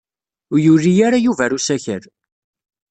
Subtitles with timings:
[0.53, 2.03] Ur yuli ara Yuba ɣer usakal.